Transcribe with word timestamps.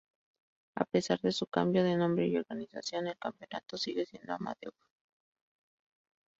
A 0.73 0.83
pesar 0.83 1.19
de 1.21 1.31
su 1.31 1.45
cambio 1.45 1.83
de 1.83 1.95
nombre 1.95 2.25
y 2.25 2.35
organización, 2.35 3.05
el 3.05 3.19
campeonato 3.19 3.77
sigue 3.77 4.07
siendo 4.07 4.33
amateur. 4.33 4.73